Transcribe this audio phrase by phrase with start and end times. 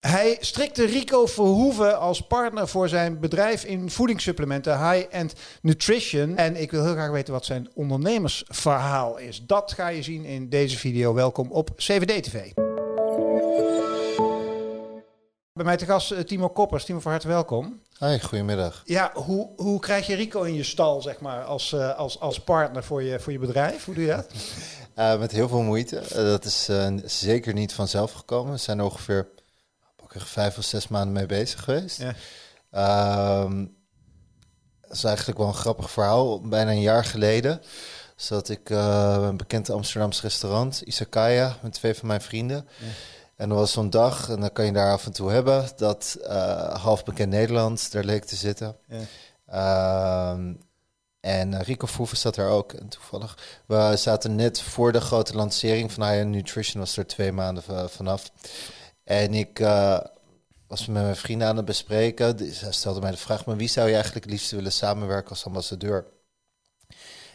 [0.00, 6.36] Hij strikte Rico Verhoeven als partner voor zijn bedrijf in voedingssupplementen, high-end nutrition.
[6.36, 9.42] En ik wil heel graag weten wat zijn ondernemersverhaal is.
[9.46, 11.14] Dat ga je zien in deze video.
[11.14, 12.52] Welkom op CVD TV.
[15.52, 16.84] Bij mij te gast eh, Timo Koppers.
[16.84, 17.80] Timo, van harte welkom.
[17.98, 18.82] Hi, goedemiddag.
[18.84, 22.40] Ja, hoe, hoe krijg je Rico in je stal, zeg maar, als, uh, als, als
[22.40, 23.84] partner voor je, voor je bedrijf?
[23.84, 24.26] Hoe doe je dat?
[24.96, 25.96] Uh, met heel veel moeite.
[25.96, 26.70] Uh, dat is
[27.04, 28.52] zeker niet vanzelf gekomen.
[28.52, 29.28] We zijn ongeveer
[30.14, 31.98] er vijf of zes maanden mee bezig geweest.
[31.98, 32.14] Ja.
[32.72, 33.64] Uh,
[34.80, 36.40] dat is eigenlijk wel een grappig verhaal.
[36.40, 37.60] Bijna een jaar geleden
[38.16, 42.68] zat ik uh, een bekend Amsterdamse restaurant, Isakaya, met twee van mijn vrienden.
[42.78, 42.86] Ja.
[43.36, 46.16] En er was zo'n dag, en dan kan je daar af en toe hebben, dat
[46.20, 48.76] uh, half bekend Nederland daar leek te zitten.
[48.88, 50.34] Ja.
[50.36, 50.54] Uh,
[51.20, 52.72] en Rico Verhoeven zat er ook.
[52.72, 57.32] En toevallig, we zaten net voor de grote lancering van High Nutrition, was er twee
[57.32, 58.30] maanden vanaf.
[59.10, 59.98] En ik uh,
[60.66, 62.54] was met mijn vrienden aan het bespreken.
[62.54, 65.44] Zij stelde mij de vraag, maar wie zou je eigenlijk het liefst willen samenwerken als
[65.46, 66.06] ambassadeur?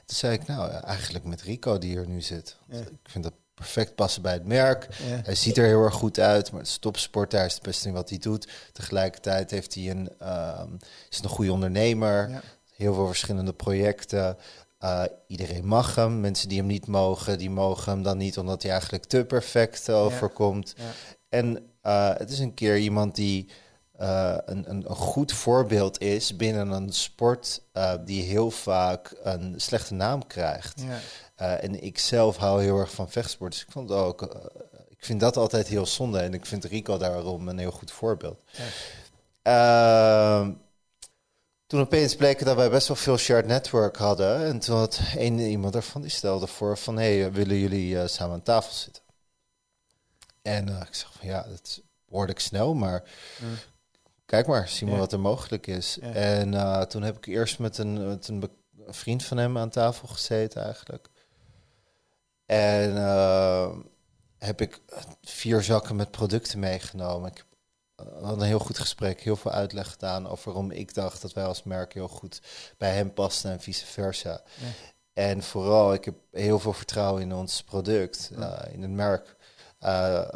[0.05, 2.57] Toen zei ik, nou, eigenlijk met Rico die hier nu zit.
[2.67, 2.79] Ja.
[2.79, 4.87] Ik vind dat perfect passen bij het merk.
[5.07, 5.21] Ja.
[5.23, 7.37] Hij ziet er heel erg goed uit, maar het is topsporter.
[7.37, 8.47] Hij is het beste in wat hij doet.
[8.71, 10.63] Tegelijkertijd heeft hij een, uh,
[11.09, 12.29] is een goede ondernemer.
[12.29, 12.41] Ja.
[12.75, 14.37] Heel veel verschillende projecten.
[14.79, 16.19] Uh, iedereen mag hem.
[16.19, 19.89] Mensen die hem niet mogen, die mogen hem dan niet omdat hij eigenlijk te perfect
[19.89, 20.75] overkomt.
[21.35, 23.49] En uh, het is een keer iemand die
[24.01, 29.53] uh, een, een, een, goed voorbeeld is binnen een sport uh, die heel vaak een
[29.57, 30.83] slechte naam krijgt.
[31.35, 31.57] Ja.
[31.57, 34.21] en ik zelf hou heel erg van vechtsport, dus ik vond ook,
[34.89, 38.39] ik vind dat altijd heel zonde en ik vind Rico daarom een heel goed voorbeeld.
[38.51, 38.63] Ja.
[39.41, 40.51] Ehm,
[41.67, 44.45] toen opeens bleek dat wij best wel veel shared network hadden.
[44.45, 46.97] En toen had een iemand ervan die stelde voor van...
[46.97, 49.04] hé, hey, willen jullie samen aan tafel zitten?
[50.45, 53.03] En uh, ik zeg van ja, dat is behoorlijk snel, maar
[53.41, 53.57] mm.
[54.25, 55.99] kijk maar, zie maar wat er mogelijk is.
[55.99, 58.49] En uh, toen heb ik eerst met een, met een
[58.87, 61.09] vriend van hem aan tafel gezeten eigenlijk.
[62.45, 63.75] En uh,
[64.37, 64.81] heb ik
[65.21, 67.31] vier zakken met producten meegenomen.
[67.31, 67.45] Ik
[68.21, 71.45] had een heel goed gesprek, heel veel uitleg gedaan over waarom ik dacht dat wij
[71.45, 72.41] als merk heel goed
[72.77, 74.41] bij hem pasten en vice versa.
[74.55, 74.67] Ja.
[75.13, 78.31] En vooral, ik heb heel veel vertrouwen in ons product,
[78.71, 79.34] in het merk.
[79.85, 80.27] Uh,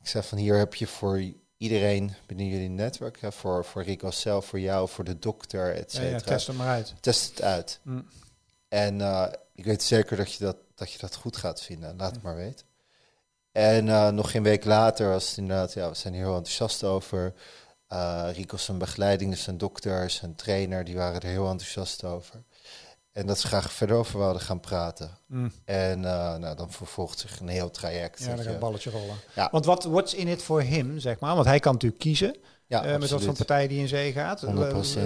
[0.00, 1.22] ik zeg van hier heb je voor
[1.56, 5.90] iedereen binnen jullie netwerk, hè, voor, voor Rico zelf, voor jou, voor de dokter, et
[5.90, 6.08] cetera.
[6.08, 6.94] Ja, ja, test het maar uit.
[7.00, 7.80] Test het uit.
[7.82, 8.08] Mm.
[8.68, 11.96] En uh, ik weet zeker dat je dat, dat je dat goed gaat vinden.
[11.96, 12.28] Laat het mm.
[12.28, 12.66] maar weten.
[13.52, 16.84] En uh, nog geen week later was het inderdaad, ja, we zijn hier heel enthousiast
[16.84, 17.34] over.
[17.92, 22.42] Uh, Rico zijn begeleiding, zijn dokters, zijn trainer, die waren er heel enthousiast over.
[23.20, 25.10] En dat ze graag verder over wilden gaan praten.
[25.26, 25.52] Mm.
[25.64, 28.18] En uh, nou, dan vervolgt zich een heel traject.
[28.18, 29.16] Ja, dan gaat een balletje rollen.
[29.34, 29.48] Ja.
[29.52, 31.34] Want wat what's in it voor hem, zeg maar?
[31.34, 32.36] Want hij kan natuurlijk kiezen.
[32.66, 34.44] Ja, uh, met wat voor partij die in zee gaat.
[34.46, 34.48] 100%.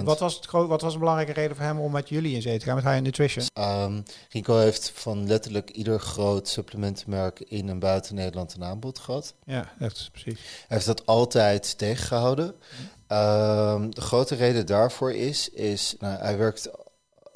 [0.03, 2.59] wat, was het wat was een belangrijke reden voor hem om met jullie in zee
[2.59, 3.45] te gaan, met High Nutrition?
[3.59, 9.33] Um, Rico heeft van letterlijk ieder groot supplementenmerk in en buiten Nederland een aanbod gehad.
[9.45, 10.39] Ja, echt precies.
[10.39, 12.45] Hij heeft dat altijd tegengehouden.
[12.45, 13.17] Mm.
[13.17, 16.69] Um, de grote reden daarvoor is, is nou, hij werkt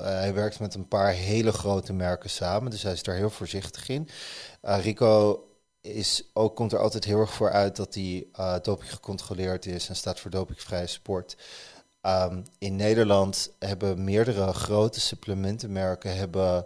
[0.02, 3.90] hij werkt met een paar hele grote merken samen, dus hij is daar heel voorzichtig
[3.90, 4.10] in.
[4.64, 5.44] Uh, Rico
[5.82, 9.90] is ook, komt er altijd heel erg voor uit dat hij uh, doping gecontroleerd is
[9.90, 11.38] en staat voor dopingvrije sport.
[12.02, 16.66] Um, in Nederland hebben meerdere grote supplementenmerken hebben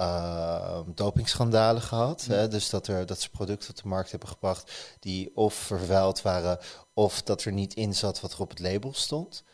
[0.00, 2.24] uh, dopingschandalen gehad.
[2.24, 2.48] Hè?
[2.48, 6.58] Dus dat, er, dat ze producten op de markt hebben gebracht die of vervuild waren
[6.94, 9.44] of dat er niet in zat wat er op het label stond.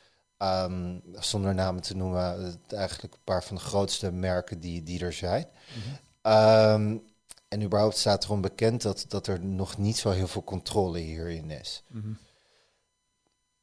[0.43, 5.13] Um, zonder namen te noemen, eigenlijk een paar van de grootste merken die, die er
[5.13, 5.47] zijn.
[5.75, 7.03] Mm um,
[7.49, 11.51] en überhaupt staat erom bekend dat, dat er nog niet zo heel veel controle hierin
[11.51, 11.83] is.
[11.89, 12.19] Mm -hmm.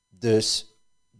[0.10, 0.74] Dus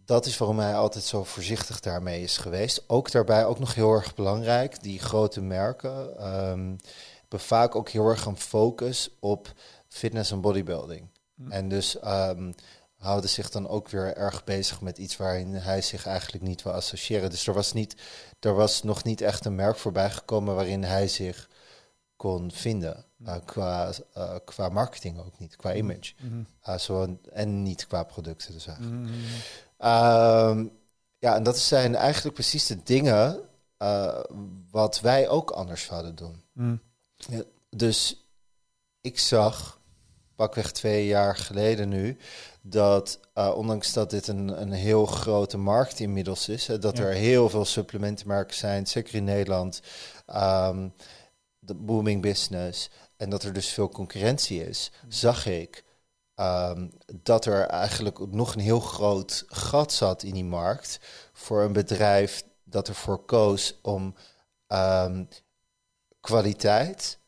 [0.04, 2.84] dat is waarom hij altijd zo voorzichtig daarmee is geweest.
[2.86, 6.76] Ook daarbij ook nog heel erg belangrijk, die grote merken um,
[7.20, 9.52] hebben vaak ook heel erg een focus op
[9.88, 11.08] fitness en bodybuilding.
[11.34, 11.50] Mm.
[11.50, 12.54] En dus um,
[13.00, 16.72] houden zich dan ook weer erg bezig met iets waarin hij zich eigenlijk niet wil
[16.72, 17.30] associëren.
[17.30, 17.96] Dus er was, niet,
[18.40, 21.48] er was nog niet echt een merk voorbij gekomen waarin hij zich
[22.16, 23.04] kon vinden.
[23.26, 25.78] Uh, qua, uh, qua marketing ook niet, qua mhm.
[25.78, 26.12] image.
[26.20, 26.78] Mm -hmm.
[26.78, 28.96] zo, en niet qua producten dus eigenlijk.
[28.96, 29.14] Mm -hmm.
[29.78, 30.72] uh,
[31.18, 33.40] ja, en dat zijn eigenlijk precies de dingen
[34.70, 36.42] wat wij ook anders zouden doen.
[36.52, 36.80] Mm.
[37.16, 38.26] Ja, dus
[39.00, 39.79] ik zag,
[40.40, 42.16] pakweg twee jaar geleden nu,
[42.62, 47.12] dat uh, ondanks dat dit een, een heel grote markt inmiddels is, hè, dat er
[47.12, 49.80] heel veel supplementenmerken zijn, zeker in Nederland,
[50.26, 50.94] um,
[51.58, 55.84] de booming business, en dat er dus veel concurrentie is, zag ik
[56.34, 61.00] um, dat er eigenlijk nog een heel groot gat zat in die markt
[61.32, 64.14] voor een bedrijf dat ervoor koos om
[64.68, 65.28] um,
[66.20, 67.18] kwaliteit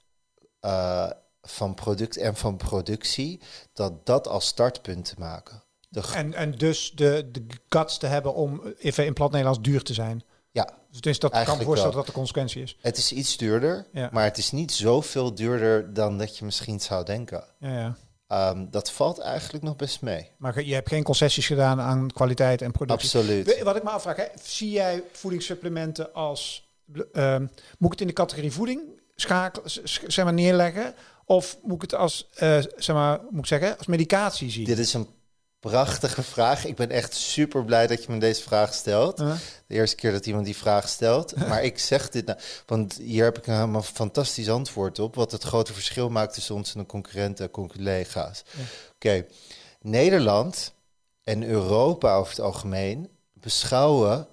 [0.60, 1.10] uh,
[1.42, 3.40] van product en van productie,
[3.72, 5.62] dat dat als startpunt te maken.
[5.88, 9.82] De en, en dus de, de guts te hebben om even in plat Nederlands duur
[9.82, 10.24] te zijn.
[10.50, 10.80] Ja.
[11.00, 12.76] Dus dat kan me voorstellen dat de consequentie is.
[12.80, 14.08] Het is iets duurder, ja.
[14.12, 17.44] maar het is niet zoveel duurder dan dat je misschien zou denken.
[17.58, 17.96] Ja,
[18.28, 18.50] ja.
[18.50, 20.30] Um, dat valt eigenlijk nog best mee.
[20.38, 23.18] Maar je hebt geen concessies gedaan aan kwaliteit en productie.
[23.18, 23.62] Absoluut.
[23.62, 26.70] Wat ik me afvraag, hè, zie jij voedingssupplementen als...
[27.12, 27.40] Um,
[27.78, 29.70] moet ik het in de categorie voeding schakelen,
[30.06, 30.94] zeg maar, neerleggen?
[31.24, 34.64] Of moet ik het als, uh, zeg maar, moet ik zeggen, als medicatie zien?
[34.64, 35.08] Dit is een
[35.60, 36.64] prachtige vraag.
[36.64, 39.16] Ik ben echt super blij dat je me deze vraag stelt.
[39.16, 39.34] De
[39.66, 41.36] eerste keer dat iemand die vraag stelt.
[41.48, 45.14] maar ik zeg dit nou, want hier heb ik een, een fantastisch antwoord op.
[45.14, 48.42] Wat het grote verschil maakt tussen ons en de concurrenten en collega's.
[48.94, 49.26] Oké,
[49.80, 50.72] Nederland
[51.24, 54.26] en Europa over het algemeen beschouwen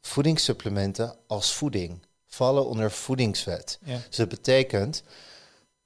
[0.00, 2.06] voedingssupplementen als voeding.
[2.28, 3.78] Vallen onder voedingswet.
[3.84, 3.98] Ja.
[4.06, 5.02] Dus dat betekent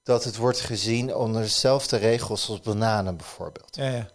[0.02, 3.76] dat het wordt gezien onder dezelfde regels als bananen bijvoorbeeld.
[3.76, 4.10] Ja, ja.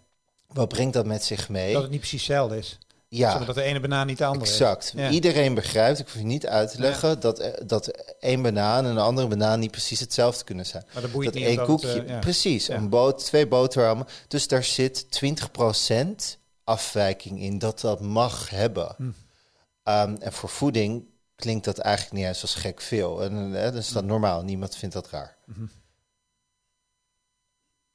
[0.48, 1.74] Wat brengt dat met zich mee?
[1.74, 2.78] Dat het niet precies hetzelfde is.
[3.10, 3.40] Ja.
[3.40, 4.94] dat de ene banaan niet de andere exact.
[4.96, 5.10] is.
[5.10, 7.16] Iedereen begrijpt, ik hoef je niet uit te leggen, ja.
[7.16, 7.88] dat, eh, dat
[8.20, 10.86] één banaan en een andere banaan niet precies hetzelfde kunnen zijn.
[10.94, 12.20] Maar dat boeit dat één koekje, het, uh, ja.
[12.20, 14.08] precies, een boot, twee boterhammen.
[14.28, 18.96] Dus daar zit 20% afwijking in dat dat mag hebben.
[18.98, 19.04] Hm.
[19.04, 21.06] Um, en voor voeding
[21.38, 23.24] klinkt dat eigenlijk niet eens als gek veel.
[23.24, 24.08] En hè, dat is dat Hm.
[24.10, 25.38] normaal, niemand vindt dat raar.
[25.46, 25.70] Mm -hmm.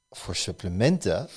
[0.09, 1.29] Voor supplementen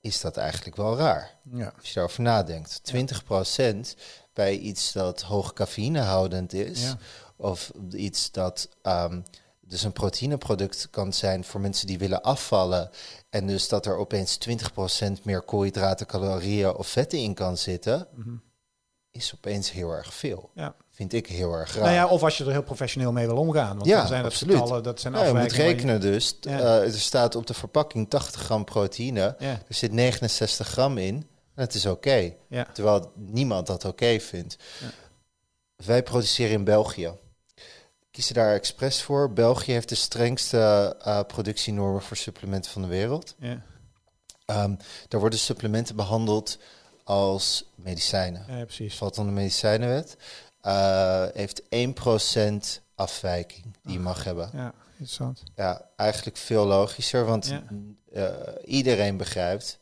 [0.00, 1.34] is dat eigenlijk wel raar.
[1.52, 1.72] Ja.
[1.76, 2.80] Als je daarover nadenkt.
[2.84, 3.96] 20%
[4.32, 6.98] bij iets dat hoog cafeïnehoudend is, Ja.
[7.36, 9.22] of iets dat um,
[9.60, 12.90] dus een proteïneproduct kan zijn voor mensen die willen afvallen,
[13.30, 18.08] en dus dat er opeens 20% meer koolhydraten, calorieën of vetten in kan zitten,
[19.10, 20.50] is opeens heel erg veel.
[20.54, 20.74] Ja.
[20.94, 21.82] Vind ik heel erg raar.
[21.82, 23.74] Nou ja, of als je er heel professioneel mee wil omgaan.
[23.76, 24.56] Want Ja, dan zijn dat absoluut.
[24.56, 26.36] getallen, dat zijn Ja, je moet rekenen dus.
[26.40, 26.58] Ja.
[26.58, 29.36] eh, er staat op de verpakking 80 gram proteïne.
[29.38, 29.50] Ja.
[29.68, 31.14] Er zit 69 gram in.
[31.54, 32.32] En het is oké.
[32.48, 32.66] Ja.
[32.72, 34.56] Terwijl niemand dat oké vindt.
[35.76, 37.12] Wij produceren in België.
[38.10, 39.32] Kiezen daar expres voor.
[39.32, 43.34] België heeft de strengste eh, productienormen voor supplementen van de wereld.
[43.38, 43.62] Ja.
[44.46, 44.74] Ehm,
[45.08, 46.58] daar worden supplementen behandeld
[47.04, 48.44] als medicijnen.
[48.48, 48.94] Ja, ja, precies.
[48.96, 50.16] Valt onder de medicijnenwet.
[50.64, 54.50] Eh, heeft 1% afwijking die je mag hebben.
[54.52, 55.42] Ja, interessant.
[55.54, 57.62] Ja, eigenlijk veel logischer, want Ja.
[58.12, 58.30] eh,
[58.64, 59.78] iedereen begrijpt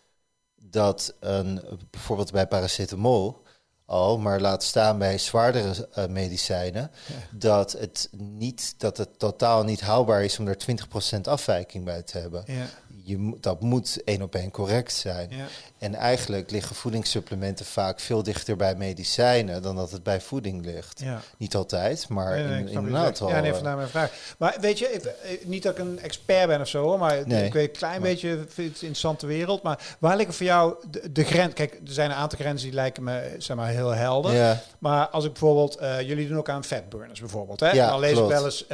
[0.65, 3.43] dat een, bijvoorbeeld bij paracetamol
[3.87, 7.15] al, maar laat staan bij zwaardere eh, medicijnen, Ja.
[7.39, 12.19] dat, het niet, dat het totaal niet haalbaar is om er 20% afwijking bij te
[12.19, 12.43] hebben.
[12.47, 12.67] Ja,
[13.05, 15.29] Je, dat moet één op één correct zijn.
[15.31, 15.45] ja.
[15.79, 21.01] En eigenlijk liggen voedingssupplementen vaak veel dichter bij medicijnen dan dat het bij voeding ligt.
[21.05, 21.21] ja.
[21.37, 23.29] Niet altijd, maar Nee, nee, in, in een aantal.
[23.29, 24.35] Ja, nee, eh, vandaar mijn vraag.
[24.39, 27.27] Maar weet je, ik- eh, niet dat ik een expert ben of zo, hoor, maar
[27.27, 27.45] Nee.
[27.45, 29.63] ik weet een klein Maar- beetje, het interessante wereld.
[29.63, 31.55] Maar waar liggen voor jou de, de grens?
[31.55, 34.33] Kijk, er zijn een aantal grenzen die lijken me zeg maar, heel helder.
[34.35, 37.61] ja, Maar als ik bijvoorbeeld, eh, jullie doen ook aan fatburners bijvoorbeeld.
[37.61, 37.71] Hè?
[37.71, 38.31] Ja, dan lees klopt.
[38.31, 38.65] ik wel eens,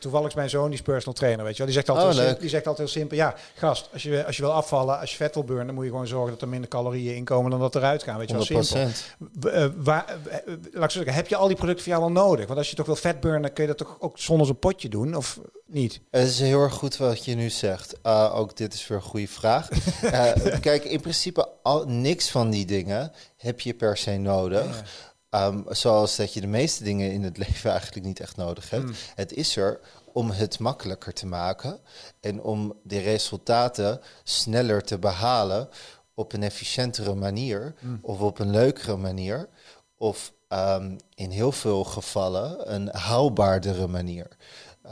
[0.00, 1.66] toevallig is mijn zoon, die is personal trainer, weet je wel.
[1.72, 4.26] Die zegt altijd, Oh, heel simpel, die zegt altijd heel simpel, ja, gast, als je,
[4.26, 6.42] als je wil afvallen, als je vet wil burnen, dan moet je gewoon zorgen dat
[6.42, 8.62] er minder calorieën inkomen dan dat eruit gaan, weet je wel.
[8.62, 8.66] 100%.
[8.66, 9.50] Simpel.
[9.50, 12.24] Eh, waar, eh, eh, laat ik zeggen, heb je al die producten voor jou wel
[12.24, 12.46] nodig?
[12.46, 14.88] Want als je toch wil vet burnen, kun je dat toch ook zonder zo'n potje
[14.88, 16.00] doen, of niet?
[16.10, 17.94] Het is heel erg goed wat je nu zegt.
[18.02, 19.68] Uh, ook dit is weer een goede vraag.
[20.04, 24.82] Uh, kijk, in principe al, niks van die dingen heb je per se nodig.
[25.30, 28.84] Um, zoals dat je de meeste dingen in het leven eigenlijk niet echt nodig hebt.
[28.84, 28.94] Mm.
[29.14, 29.80] Het is er
[30.14, 31.80] om het makkelijker te maken
[32.20, 35.68] en om de resultaten sneller te behalen
[36.14, 37.98] op een efficiëntere manier Mm.
[38.02, 39.48] of op een leukere manier
[39.96, 44.28] of um, in heel veel gevallen een haalbaardere manier.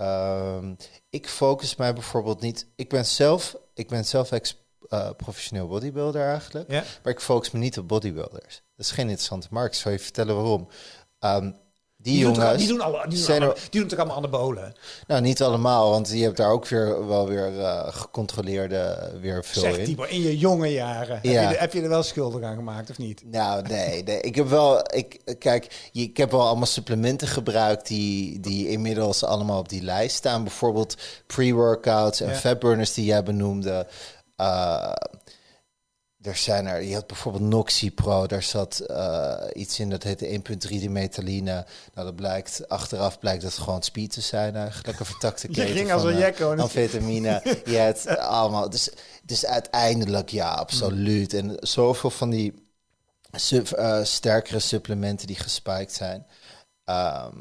[0.00, 0.76] Um,
[1.10, 2.66] ik focus mij bijvoorbeeld niet.
[2.76, 4.56] Ik ben zelf, ik ben zelf ex,
[4.88, 6.68] uh, professioneel bodybuilder eigenlijk.
[7.02, 8.62] Maar ik focus me niet op bodybuilders.
[8.76, 9.74] Dat is geen interessante markt.
[9.74, 10.68] Ik zal je vertellen waarom.
[11.20, 11.56] Um,
[12.02, 12.58] Die, jongens.
[12.58, 14.72] die doen, alle, die, doen er- die doen het ook allemaal anabolen.
[15.06, 19.62] Nou, niet allemaal, want je hebt daar ook weer wel weer eh, gecontroleerde weer veel
[19.62, 19.84] Zeg in.
[19.84, 21.18] Tibor, in je jonge jaren.
[21.22, 21.30] Ja.
[21.40, 23.22] Heb, je, er- heb je er wel schuldig aan gemaakt of niet?
[23.30, 24.20] Nou, nee, nee.
[24.20, 24.78] Ik heb wel.
[24.94, 29.82] Ik, kijk, je- ik heb wel allemaal supplementen gebruikt die, die inmiddels allemaal op die
[29.82, 30.42] lijst staan.
[30.42, 32.34] Bijvoorbeeld pre-workouts en Ja.
[32.34, 33.86] fatburners die jij benoemde.
[34.36, 34.92] Eh,
[36.22, 40.40] er zijn er, je had bijvoorbeeld Noxy Pro, daar zat eh, iets in dat heette
[40.68, 41.66] 1.3 dimetaline.
[41.94, 45.76] Nou, dat blijkt, achteraf blijkt dat gewoon speed te zijn eigenlijk, een vertakte Je keten
[45.76, 46.56] ging als een eh, jekko.
[46.56, 47.42] amfetamine.
[47.64, 48.90] je hebt allemaal, dus,
[49.22, 51.34] dus uiteindelijk ja, absoluut.
[51.34, 52.54] En zoveel van die
[53.32, 56.26] sub- eh, sterkere supplementen die gespiked zijn.
[56.84, 57.36] Ehm,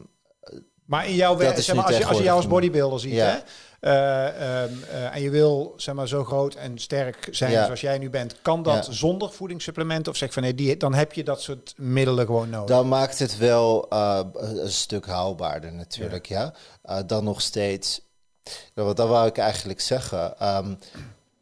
[0.85, 3.25] Maar in jouw werk, zeg maar, als, je, als je jou als bodybuilder ziet, Ja.
[3.25, 3.39] hè,
[3.81, 7.65] en je wil zeg maar, zo groot en sterk zijn Ja.
[7.65, 8.91] zoals jij nu bent, kan dat Ja.
[8.91, 10.11] zonder voedingssupplementen?
[10.11, 12.75] Of zeg van nee, die, dan heb je dat soort middelen gewoon nodig.
[12.75, 16.53] dan maakt het wel eh, een stuk haalbaarder natuurlijk, ja.
[16.83, 18.01] Eh, dan nog steeds,
[18.75, 20.37] nou, wat dat wou ik eigenlijk zeggen.
[20.39, 20.73] ehm,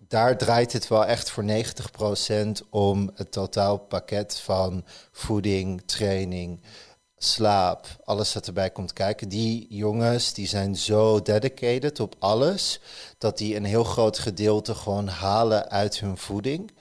[0.08, 6.62] daar draait het wel echt voor 90% om het totaalpakket van voeding, training,
[7.24, 9.30] slaap, alles wat erbij komt kijken.
[9.30, 12.80] Die jongens die zijn zo dedicated op alles,
[13.18, 16.72] dat die een heel groot gedeelte gewoon halen uit hun voeding.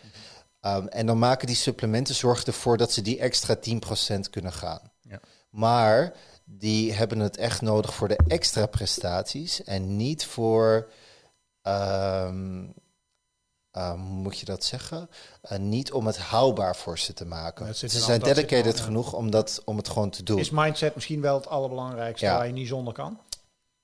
[0.60, 4.90] Um, en dan maken die supplementen zorgen ervoor dat ze die extra 10% kunnen gaan.
[5.00, 5.20] Ja.
[5.50, 6.12] Maar
[6.44, 10.90] die hebben het echt nodig voor de extra prestaties en niet voor,
[11.62, 12.66] ehm,
[13.90, 15.10] hoe moet je dat zeggen?
[15.58, 17.74] Niet om het haalbaar voor ze te maken.
[17.74, 20.38] Ze zijn al- dedicated al- genoeg om, dat, om het gewoon te doen.
[20.38, 22.36] Is mindset misschien wel het allerbelangrijkste Ja.
[22.36, 23.20] waar je niet zonder kan?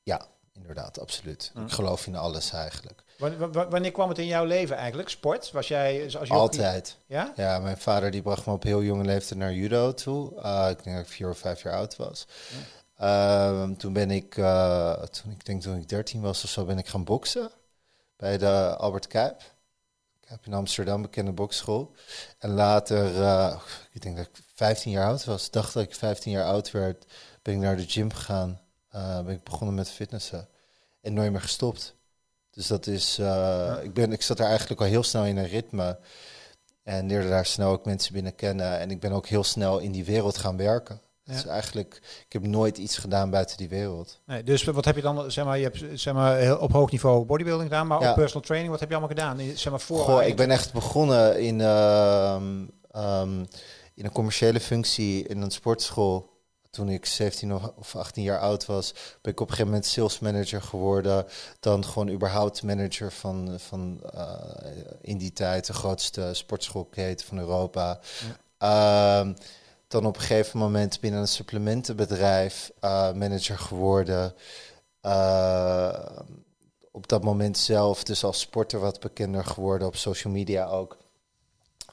[0.03, 1.53] Ja, inderdaad, absoluut.
[1.67, 3.03] Ik geloof in alles eigenlijk.
[3.19, 5.09] Wanneer, wa- wanneer kwam het in jouw leven eigenlijk?
[5.09, 5.51] Sport?
[5.53, 6.97] Was jij als jonkie- Altijd.
[7.07, 7.33] Ja?
[7.37, 10.41] Ja, mijn vader die bracht me op heel jonge leeftijd naar judo toe.
[10.41, 12.27] Eh, ik denk dat ik vier of vijf jaar oud was.
[12.97, 16.79] Ehm, toen ben ik, eh, toen ik denk toen ik dertien was of zo, ben
[16.79, 17.51] ik gaan boksen
[18.17, 19.43] bij de Albert Kuip.
[20.35, 21.95] Kuip in Amsterdam, bekende boksschool.
[22.39, 23.61] En later, eh,
[23.93, 27.07] ik denk dat ik 15 jaar oud was, dacht dat ik 15 jaar oud werd,
[27.43, 28.61] ben ik naar de gym gegaan.
[28.89, 30.49] Eh, ben ik begonnen met fitnessen
[31.01, 31.95] en nooit meer gestopt.
[32.51, 35.49] Dus dat is, eh, ik, ben, ik zat er eigenlijk al heel snel in een
[35.49, 35.99] ritme.
[36.83, 38.79] En leerde daar snel ook mensen binnen kennen.
[38.79, 41.01] En ik ben ook heel snel in die wereld gaan werken.
[41.25, 41.33] Ja.
[41.33, 44.21] Dus eigenlijk, ik heb nooit iets gedaan buiten die wereld.
[44.27, 47.25] Nee, dus wat heb je dan, zeg maar, je hebt zeg maar, op hoog niveau
[47.25, 48.09] bodybuilding gedaan, maar Ja.
[48.09, 49.57] ook personal training, wat heb je allemaal gedaan?
[49.57, 53.39] Zeg maar, voor Goh, ik ben echt begonnen in, ehm, ehm,
[53.95, 56.33] in een commerciële functie in een sportschool.
[56.71, 59.87] Toen ik 17 of- of 18 jaar oud was, ben ik op een gegeven moment
[59.87, 61.27] sales manager geworden.
[61.61, 64.33] Dan gewoon überhaupt manager van, van eh,
[65.01, 68.01] in die tijd de grootste sportschoolketen van Europa.
[68.59, 69.33] Ehm,
[69.95, 74.35] dan op een gegeven moment binnen een supplementenbedrijf eh, manager geworden.
[75.01, 76.19] Eh,
[76.91, 80.97] op dat moment zelf dus als sporter wat bekender geworden op social media ook.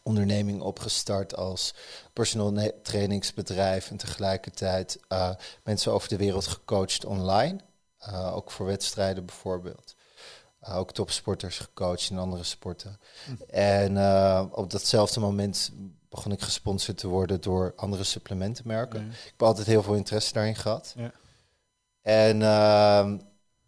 [0.04, 1.74] Onderneming opgestart als
[2.14, 5.30] personal trainingsbedrijf en tegelijkertijd eh,
[5.64, 7.60] mensen over de wereld gecoacht online.
[8.34, 9.96] Ook voor wedstrijden bijvoorbeeld.
[10.70, 13.00] Ook topsporters gecoacht in andere sporten.
[13.50, 15.72] En eh, op datzelfde moment
[16.10, 19.00] begon ik gesponsord te worden door andere supplementenmerken.
[19.00, 19.06] Ja.
[19.06, 20.94] Ik heb altijd heel veel interesse daarin gehad.
[20.98, 21.12] Ja.
[22.02, 23.18] En ehm,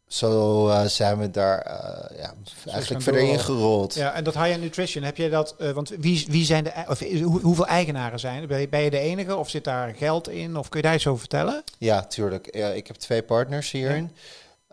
[0.07, 2.33] zo eh, zijn we daar eh, ja,
[2.65, 3.93] eigenlijk verder ingerold.
[3.93, 7.41] Ja, en dat high-end nutrition, heb jij dat, want wie, wie zijn de, of hoe,
[7.41, 8.47] hoeveel eigenaren zijn er?
[8.47, 10.57] Ben je, ben je de enige of zit daar geld in?
[10.57, 11.63] Of kun je daar iets over vertellen?
[11.77, 12.55] Ja, tuurlijk.
[12.55, 14.11] Ja, ik heb twee partners hierin.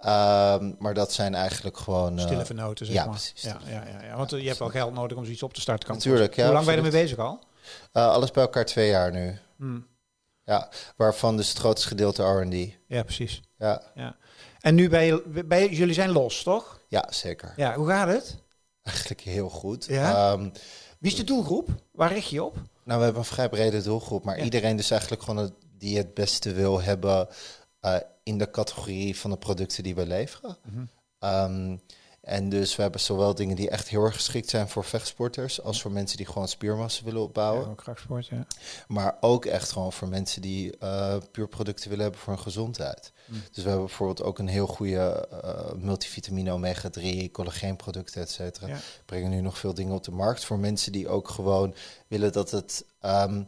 [0.00, 2.19] Ehm, maar dat zijn eigenlijk gewoon...
[2.19, 3.11] eh, Stille vernoten, zeg ja, maar.
[3.14, 3.42] precies.
[3.42, 5.61] Ja, ja, ja, ja, want eh, je hebt wel geld nodig om zoiets op te
[5.61, 5.87] starten.
[5.88, 7.38] kan Natuurlijk, ja, Hoe lang ben je ermee bezig al?
[7.92, 9.38] eh, alles bij elkaar twee jaar nu.
[9.57, 9.87] Hmm.
[10.45, 12.78] Ja, waarvan dus het grootste gedeelte R&D.
[12.87, 13.40] Ja, precies.
[13.59, 14.16] Ja, Ja.
[14.61, 16.80] En nu je, ben je- jullie zijn los, toch?
[16.88, 17.52] ja, zeker.
[17.57, 18.37] Ja, hoe gaat het?
[18.83, 19.85] Eigenlijk heel goed.
[19.85, 20.33] Ja?
[20.33, 20.42] Ehm,
[20.99, 21.69] Wie is de doelgroep?
[21.92, 22.54] Waar richt je op?
[22.85, 26.14] Nou, we hebben een vrij brede doelgroep, maar iedereen dus eigenlijk gewoon het- die het
[26.14, 27.28] beste wil hebben
[27.80, 30.57] eh, in de categorie van de producten die we leveren.
[30.65, 30.85] Mhm.
[31.19, 31.77] Ehm,
[32.21, 35.83] en dus we hebben zowel dingen die echt heel erg geschikt zijn voor vechtsporters, als
[35.83, 37.65] voor mensen die gewoon spiermassa willen opbouwen.
[37.65, 38.47] Ja, ook krachtsport, ja.
[38.89, 43.12] Maar ook echt gewoon voor mensen die eh, puur producten willen hebben voor hun gezondheid.
[43.25, 43.43] Mm.
[43.53, 48.67] Dus we hebben bijvoorbeeld ook een heel goede eh, multivitamine omega-3, collageenproducten, et cetera.
[48.67, 48.79] Ja.
[49.05, 51.75] Brengen nu nog veel dingen op de markt voor mensen die ook gewoon
[52.09, 53.43] willen dat het ehm,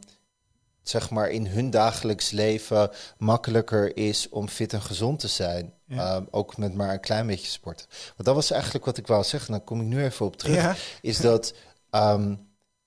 [0.83, 5.73] zeg maar in hun dagelijks leven makkelijker is om fit en gezond te zijn.
[5.87, 6.15] Ja.
[6.15, 7.87] Ehm, ook met maar een klein beetje sporten.
[7.89, 9.51] Want dat was eigenlijk wat ik wou zeggen.
[9.53, 10.75] Dan kom ik nu even op terug Ja.
[11.01, 11.55] is dat
[11.91, 12.35] ehm,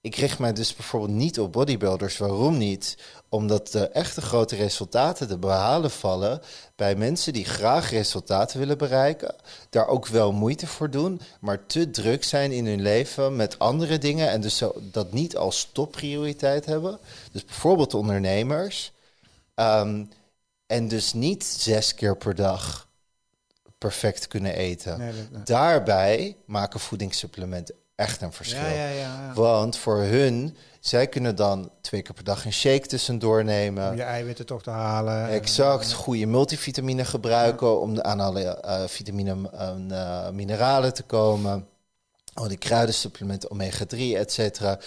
[0.05, 2.17] ik richt mij dus bijvoorbeeld niet op bodybuilders.
[2.17, 2.97] Waarom niet?
[3.29, 6.41] Omdat de echte grote resultaten te behalen vallen
[6.75, 9.35] bij mensen die graag resultaten willen bereiken.
[9.69, 13.97] Daar ook wel moeite voor doen, maar te druk zijn in hun leven met andere
[13.97, 14.29] dingen.
[14.29, 16.99] En dus dat niet als topprioriteit hebben.
[17.31, 18.91] Dus bijvoorbeeld ondernemers.
[19.55, 20.05] Ehm,
[20.67, 22.87] en dus niet zes keer per dag
[23.77, 25.13] perfect kunnen eten.
[25.43, 28.59] Daarbij maken voedingssupplementen echt een verschil.
[28.59, 32.87] Ja, ja, ja, Want voor hun, zij kunnen dan twee keer per dag een shake
[32.87, 33.89] tussendoor nemen.
[33.89, 35.29] Om je eiwitten toch te halen.
[35.29, 41.67] Exact, goede multivitamine gebruiken om aan alle uh, vitamine en uh, mineralen te komen.
[42.33, 44.79] Al die kruidensupplementen, omega-3, et cetera.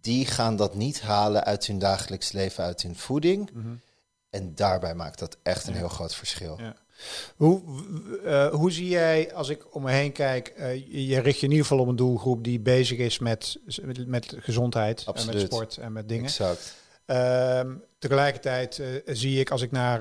[0.00, 3.50] Die gaan dat niet halen uit hun dagelijks leven, uit hun voeding.
[3.52, 3.74] Mhm.
[4.30, 6.56] En daarbij maakt dat echt een heel groot verschil.
[6.58, 6.74] Ja.
[7.36, 7.62] Hoe,
[8.24, 11.50] uh, hoe zie jij, als ik om me heen kijk, uh, je richt je in
[11.52, 15.76] ieder geval op een doelgroep die bezig is met, met, met gezondheid en met sport
[15.76, 16.24] en met dingen.
[16.24, 16.82] Exact.
[17.06, 17.60] Uh,
[17.98, 20.00] tegelijkertijd uh, zie ik als ik naar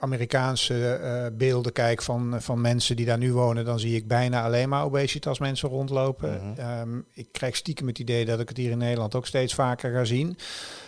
[0.00, 4.68] Amerikaanse beelden kijk van, van mensen die daar nu wonen, dan zie ik bijna alleen
[4.68, 6.40] maar obesitas mensen rondlopen.
[6.42, 7.04] Mm -hmm.
[7.12, 10.04] ik krijg stiekem het idee dat ik het hier in Nederland ook steeds vaker ga
[10.04, 10.36] zien.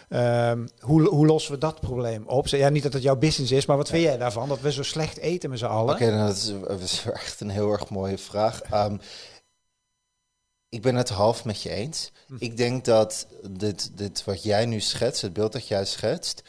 [0.09, 2.47] Um, hoe, hoe lossen we dat probleem op?
[2.47, 4.49] Ja, niet dat het jouw business is, maar wat vind jij daarvan?
[4.49, 5.95] Dat we zo slecht eten met z'n allen?
[5.95, 6.27] Oké, nou,
[6.67, 8.61] dat, is, echt een heel erg mooie vraag.
[8.75, 9.01] Um,
[10.69, 12.13] ik ben het half met je eens.
[12.27, 12.37] Hm.
[12.39, 16.43] Ik denk dat dit, dit wat jij nu schetst, het beeld dat jij schetst,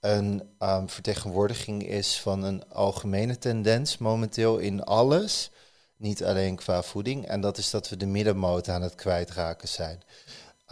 [0.00, 5.50] een um, vertegenwoordiging is van een algemene tendens momenteel in alles.
[5.96, 7.26] Niet alleen qua voeding.
[7.26, 10.02] En dat is dat we de middenmoot aan het kwijtraken zijn.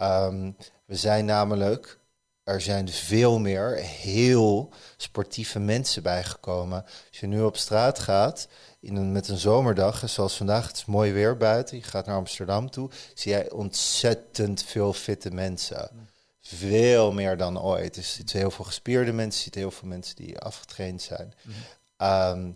[0.01, 0.55] Um,
[0.85, 1.99] we zijn namelijk
[2.51, 6.83] er zijn veel meer heel sportieve mensen bijgekomen.
[6.83, 8.47] Als je nu op straat gaat,
[8.79, 12.15] in een, met een zomerdag, zoals vandaag, het is mooi weer buiten, je gaat naar
[12.15, 16.09] Amsterdam toe, zie jij ontzettend veel fitte mensen.
[16.41, 17.93] Veel meer dan ooit.
[17.93, 21.33] Dus je ziet heel veel gespierde mensen, je ziet heel veel mensen die afgetraind zijn.
[21.97, 22.55] Mm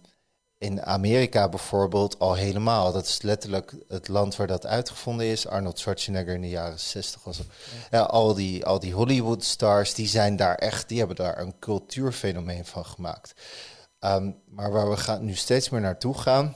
[0.65, 2.91] in Amerika bijvoorbeeld al helemaal.
[2.91, 5.48] Dat is letterlijk het land waar dat uitgevonden is.
[5.48, 7.48] Arnold Schwarzenegger in de jaren 60 was het.
[7.91, 11.60] Ja, al die, al die Hollywood stars, die zijn daar echt, die hebben daar een
[11.60, 13.34] cultuurfenomeen van gemaakt.
[14.00, 16.55] Ehm, maar waar we gaan, nu steeds meer naartoe gaan,